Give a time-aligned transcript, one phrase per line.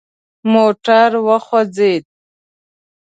[0.51, 2.03] موټر وخوځید.